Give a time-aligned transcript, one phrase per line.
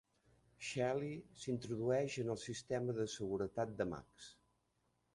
[0.67, 1.11] Shelly
[1.43, 4.35] s'introdueix en el sistema de seguretat de Max.